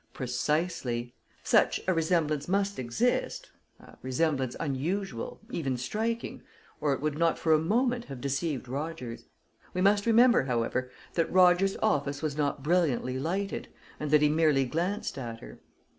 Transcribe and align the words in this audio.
"Precisely. 0.13 1.13
Such 1.43 1.79
a 1.87 1.93
resemblance 1.93 2.47
must 2.47 2.79
exist 2.79 3.51
a 3.79 3.97
resemblance 4.01 4.55
unusual, 4.59 5.39
even 5.51 5.77
striking 5.77 6.41
or 6.79 6.91
it 6.93 7.01
would 7.01 7.19
not 7.19 7.37
for 7.37 7.53
a 7.53 7.59
moment 7.59 8.05
have 8.05 8.19
deceived 8.19 8.67
Rogers. 8.67 9.25
We 9.75 9.81
must 9.81 10.07
remember, 10.07 10.45
however, 10.45 10.89
that 11.13 11.31
Rogers's 11.31 11.77
office 11.83 12.23
was 12.23 12.35
not 12.35 12.63
brilliantly 12.63 13.19
lighted, 13.19 13.67
and 13.99 14.09
that 14.09 14.23
he 14.23 14.29
merely 14.29 14.65
glanced 14.65 15.19
at 15.19 15.39
her. 15.41 15.59